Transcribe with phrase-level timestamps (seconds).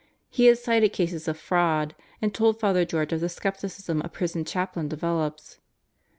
[0.31, 1.93] He had cited cases of fraud
[2.23, 5.59] and told Father George of the skepticism a prison chaplain develops.